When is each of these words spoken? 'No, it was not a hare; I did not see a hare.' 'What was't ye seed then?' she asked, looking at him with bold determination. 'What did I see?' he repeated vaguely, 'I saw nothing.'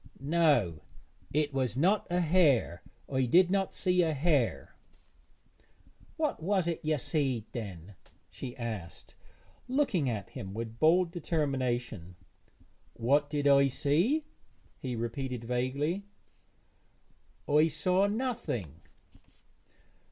'No, 0.19 0.81
it 1.31 1.53
was 1.53 1.77
not 1.77 2.07
a 2.09 2.21
hare; 2.21 2.81
I 3.07 3.25
did 3.27 3.51
not 3.51 3.71
see 3.71 4.01
a 4.01 4.15
hare.' 4.15 4.75
'What 6.17 6.41
was't 6.41 6.83
ye 6.83 6.97
seed 6.97 7.45
then?' 7.51 7.93
she 8.27 8.57
asked, 8.57 9.13
looking 9.67 10.09
at 10.09 10.31
him 10.31 10.55
with 10.55 10.79
bold 10.79 11.11
determination. 11.11 12.15
'What 12.95 13.29
did 13.29 13.47
I 13.47 13.67
see?' 13.67 14.25
he 14.79 14.95
repeated 14.95 15.43
vaguely, 15.43 16.07
'I 17.47 17.67
saw 17.67 18.07
nothing.' 18.07 18.81